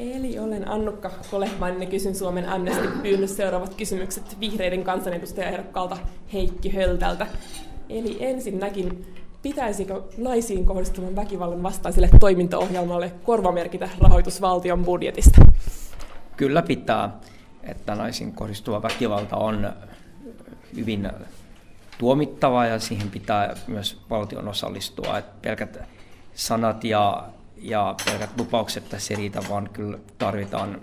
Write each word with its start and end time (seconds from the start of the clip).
Eli 0.00 0.38
olen 0.38 0.68
Annukka 0.68 1.10
Kolehmainen 1.30 1.82
ja 1.82 1.88
kysyn 1.88 2.14
Suomen 2.14 2.48
Amnesty 2.48 2.88
pyynnössä 3.02 3.36
seuraavat 3.36 3.74
kysymykset 3.74 4.40
vihreiden 4.40 4.84
kansanedustajaehdokkaalta 4.84 5.96
Heikki 6.32 6.74
Höltältä. 6.74 7.26
Eli 7.88 8.16
ensinnäkin, 8.20 9.14
pitäisikö 9.42 10.02
naisiin 10.18 10.66
kohdistuvan 10.66 11.16
väkivallan 11.16 11.62
vastaiselle 11.62 12.10
toimintaohjelmalle 12.20 13.12
korvamerkitä 13.22 13.88
rahoitus 14.00 14.40
valtion 14.40 14.84
budjetista? 14.84 15.42
Kyllä 16.36 16.62
pitää, 16.62 17.20
että 17.62 17.94
naisiin 17.94 18.32
kohdistuva 18.32 18.82
väkivalta 18.82 19.36
on 19.36 19.72
hyvin 20.76 21.10
tuomittava 21.98 22.66
ja 22.66 22.78
siihen 22.78 23.10
pitää 23.10 23.54
myös 23.66 24.00
valtion 24.10 24.48
osallistua. 24.48 25.18
Että 25.18 25.32
pelkät 25.42 25.78
sanat 26.34 26.84
ja, 26.84 27.24
ja 27.60 27.94
pelkät 28.04 28.30
lupaukset 28.38 28.88
tässä 28.88 29.14
ei 29.14 29.18
riitä, 29.18 29.40
vaan 29.48 29.70
kyllä 29.72 29.98
tarvitaan 30.18 30.80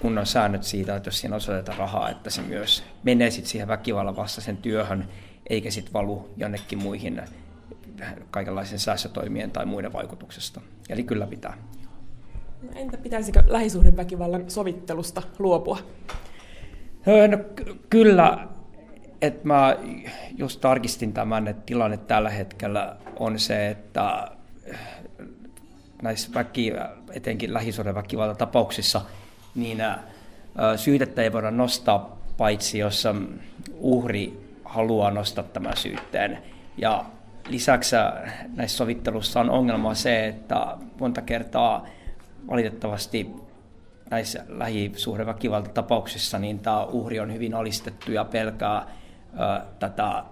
kunnon 0.00 0.26
säännöt 0.26 0.62
siitä, 0.62 0.96
että 0.96 1.08
jos 1.08 1.20
siinä 1.20 1.36
osoitetaan 1.36 1.78
rahaa, 1.78 2.10
että 2.10 2.30
se 2.30 2.42
myös 2.42 2.84
menee 3.02 3.30
sitten 3.30 3.50
siihen 3.50 3.68
väkivallan 3.68 4.16
vastaisen 4.16 4.56
työhön, 4.56 5.08
eikä 5.50 5.70
sitten 5.70 5.92
valu 5.92 6.30
jonnekin 6.36 6.82
muihin 6.82 7.22
kaikenlaisen 8.30 8.78
säästötoimien 8.78 9.50
tai 9.50 9.66
muiden 9.66 9.92
vaikutuksesta. 9.92 10.60
Eli 10.88 11.02
kyllä 11.02 11.26
pitää. 11.26 11.56
No 12.62 12.68
entä 12.74 12.96
pitäisikö 12.96 13.42
lähisuhdeväkivallan 13.46 14.50
sovittelusta 14.50 15.22
luopua? 15.38 15.78
No, 17.06 17.64
kyllä 17.90 18.48
että 19.22 19.40
mä 19.46 19.76
just 20.36 20.60
tarkistin 20.60 21.12
tämän, 21.12 21.48
että 21.48 21.62
tilanne 21.66 21.96
tällä 21.96 22.30
hetkellä 22.30 22.96
on 23.18 23.38
se, 23.38 23.68
että 23.68 24.28
näissä 26.02 26.34
väki, 26.34 26.72
etenkin 27.12 27.54
lähisuuden 27.54 27.94
tapauksissa, 28.38 29.00
niin 29.54 29.78
syytettä 30.76 31.22
ei 31.22 31.32
voida 31.32 31.50
nostaa 31.50 32.18
paitsi 32.36 32.78
jos 32.78 33.08
uhri 33.74 34.40
haluaa 34.64 35.10
nostaa 35.10 35.44
tämän 35.44 35.76
syytteen. 35.76 36.38
Ja 36.76 37.04
lisäksi 37.48 37.96
näissä 38.56 38.76
sovittelussa 38.76 39.40
on 39.40 39.50
ongelma 39.50 39.94
se, 39.94 40.26
että 40.26 40.76
monta 41.00 41.22
kertaa 41.22 41.86
valitettavasti 42.50 43.30
näissä 44.10 44.44
lähisuhdeväkivaltatapauksissa 44.48 46.38
niin 46.38 46.58
tämä 46.58 46.84
uhri 46.84 47.20
on 47.20 47.34
hyvin 47.34 47.54
alistettu 47.54 48.12
ja 48.12 48.24
pelkää 48.24 48.86
tätä 49.78 50.24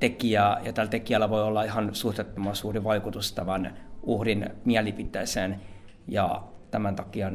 tekijää, 0.00 0.60
ja 0.64 0.72
tällä 0.72 0.90
tekijällä 0.90 1.30
voi 1.30 1.42
olla 1.42 1.62
ihan 1.62 1.94
suhteettoman 1.94 2.56
suuri 2.56 2.84
vaikutus 2.84 3.32
tämän 3.32 3.76
uhrin 4.02 4.50
mielipiteeseen, 4.64 5.60
ja 6.08 6.42
tämän 6.70 6.96
takia 6.96 7.32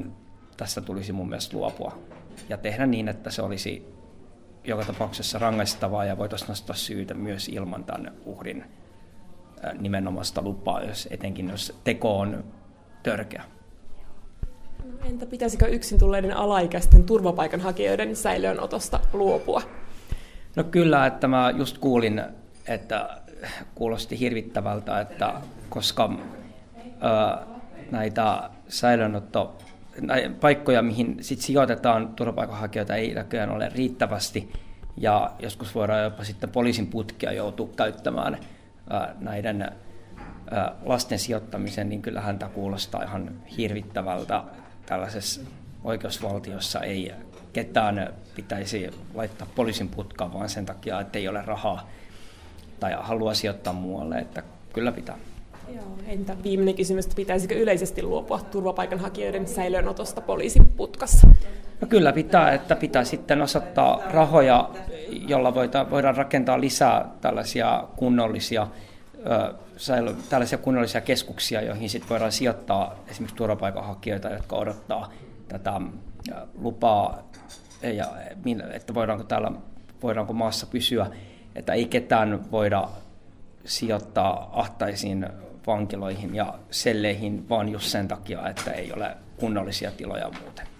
tästä 0.57 0.81
tulisi 0.81 1.13
mun 1.13 1.29
mielestä 1.29 1.57
luopua 1.57 1.97
ja 2.49 2.57
tehdä 2.57 2.85
niin, 2.85 3.07
että 3.07 3.29
se 3.31 3.41
olisi 3.41 3.93
joka 4.63 4.83
tapauksessa 4.83 5.39
rangaistavaa 5.39 6.05
ja 6.05 6.17
voitaisiin 6.17 6.49
nostaa 6.49 6.75
syytä 6.75 7.13
myös 7.13 7.47
ilman 7.47 7.83
tämän 7.83 8.13
uhrin 8.25 8.65
nimenomaista 9.79 10.41
lupaa, 10.41 10.83
jos, 10.83 11.07
etenkin 11.11 11.49
jos 11.49 11.79
teko 11.83 12.19
on 12.19 12.43
törkeä. 13.03 13.43
Entä 15.03 15.25
pitäisikö 15.25 15.67
yksin 15.67 15.99
tulleiden 15.99 16.37
alaikäisten 16.37 17.03
turvapaikanhakijoiden 17.03 18.15
säilöönotosta 18.15 18.99
luopua? 19.13 19.61
No 20.55 20.63
kyllä, 20.63 21.05
että 21.05 21.27
mä 21.27 21.53
just 21.57 21.77
kuulin, 21.77 22.23
että 22.67 23.09
kuulosti 23.75 24.19
hirvittävältä, 24.19 25.01
että 25.01 25.33
koska 25.69 26.09
ö, 26.83 27.45
näitä 27.91 28.49
säilönotto 28.67 29.57
paikkoja, 30.41 30.81
mihin 30.81 31.17
sit 31.21 31.41
sijoitetaan 31.41 32.07
turvapaikanhakijoita, 32.15 32.95
ei 32.95 33.13
näköjään 33.13 33.49
ole 33.49 33.69
riittävästi. 33.75 34.53
Ja 34.97 35.31
joskus 35.39 35.75
voidaan 35.75 36.03
jopa 36.03 36.23
sitten 36.23 36.49
poliisin 36.49 36.87
putkia 36.87 37.31
joutua 37.31 37.69
käyttämään 37.75 38.33
ö, 38.33 38.39
näiden 39.19 39.71
lasten 40.85 41.19
sijoittamisen, 41.19 41.89
niin 41.89 42.01
kyllähän 42.01 42.39
tämä 42.39 42.51
kuulostaa 42.51 43.03
ihan 43.03 43.31
hirvittävältä 43.57 44.43
tällaisessa 44.85 45.41
oikeusvaltiossa 45.83 46.79
ei 46.79 47.11
ketään 47.53 48.13
pitäisi 48.35 48.89
laittaa 49.13 49.47
poliisin 49.55 49.89
putkaan 49.89 50.33
vaan 50.33 50.49
sen 50.49 50.65
takia, 50.65 51.01
että 51.01 51.19
ei 51.19 51.27
ole 51.27 51.41
rahaa 51.41 51.89
tai 52.79 52.95
halua 52.99 53.33
sijoittaa 53.33 53.73
muualle, 53.73 54.15
että 54.15 54.43
kyllä 54.73 54.91
pitää. 54.91 55.17
Joo, 55.75 55.97
entä 56.07 56.35
viimeinen 56.43 56.75
kysymys, 56.75 57.07
pitäisikö 57.15 57.55
yleisesti 57.55 58.03
luopua 58.03 58.39
turvapaikanhakijoiden 58.39 59.47
säilöönotosta 59.47 60.21
poliisin 60.21 60.65
putkassa? 60.67 61.27
No 61.81 61.87
kyllä 61.87 62.13
pitää, 62.13 62.51
että 62.51 62.75
pitää 62.75 63.03
sitten 63.03 63.41
osoittaa 63.41 64.01
rahoja, 64.11 64.69
jolla 65.09 65.53
voidaan 65.89 66.17
rakentaa 66.17 66.61
lisää 66.61 67.09
tällaisia 67.21 67.83
kunnollisia 67.95 68.67
tällaisia 70.29 70.57
kunnollisia 70.57 71.01
keskuksia, 71.01 71.61
joihin 71.61 71.89
sitten 71.89 72.09
voidaan 72.09 72.31
sijoittaa 72.31 72.95
esimerkiksi 73.09 73.35
turvapaikanhakijoita, 73.35 74.29
jotka 74.29 74.55
odottaa 74.55 75.11
tätä 75.47 75.81
lupaa, 76.61 77.28
ja, 77.81 78.05
että 78.73 78.93
voidaanko, 78.93 79.23
täällä, 79.23 79.51
voidaanko 80.03 80.33
maassa 80.33 80.67
pysyä, 80.67 81.07
että 81.55 81.73
ei 81.73 81.85
ketään 81.85 82.51
voida 82.51 82.89
sijoittaa 83.65 84.49
ahtaisiin 84.53 85.27
vankiloihin 85.67 86.35
ja 86.35 86.53
selleihin, 86.71 87.49
vaan 87.49 87.69
just 87.69 87.85
sen 87.85 88.07
takia, 88.07 88.49
että 88.49 88.71
ei 88.71 88.93
ole 88.93 89.17
kunnollisia 89.37 89.91
tiloja 89.91 90.31
muuten. 90.41 90.78